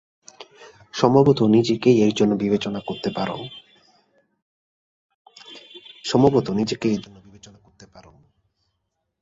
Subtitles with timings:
[0.93, 3.09] সম্ভবত নিজেকেই এর জন্য বিবেচনা করতে
[7.93, 8.07] পারো।